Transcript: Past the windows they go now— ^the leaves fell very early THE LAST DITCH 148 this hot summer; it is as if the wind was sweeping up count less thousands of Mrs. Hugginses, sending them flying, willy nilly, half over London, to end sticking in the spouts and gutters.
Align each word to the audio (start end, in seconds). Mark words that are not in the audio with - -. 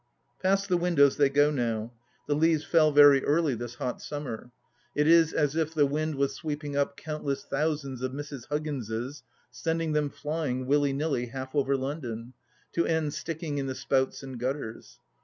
Past 0.41 0.67
the 0.67 0.77
windows 0.77 1.17
they 1.17 1.29
go 1.29 1.51
now— 1.51 1.93
^the 2.27 2.35
leaves 2.35 2.63
fell 2.65 2.91
very 2.91 3.23
early 3.23 3.53
THE 3.53 3.65
LAST 3.65 3.73
DITCH 3.73 3.79
148 3.81 3.97
this 3.99 4.01
hot 4.01 4.01
summer; 4.01 4.51
it 4.95 5.07
is 5.07 5.31
as 5.31 5.55
if 5.55 5.75
the 5.75 5.85
wind 5.85 6.15
was 6.15 6.33
sweeping 6.33 6.75
up 6.75 6.97
count 6.97 7.23
less 7.23 7.43
thousands 7.43 8.01
of 8.01 8.11
Mrs. 8.11 8.47
Hugginses, 8.47 9.21
sending 9.51 9.91
them 9.91 10.09
flying, 10.09 10.65
willy 10.65 10.91
nilly, 10.91 11.27
half 11.27 11.53
over 11.53 11.77
London, 11.77 12.33
to 12.71 12.87
end 12.87 13.13
sticking 13.13 13.59
in 13.59 13.67
the 13.67 13.75
spouts 13.75 14.23
and 14.23 14.39
gutters. 14.39 14.97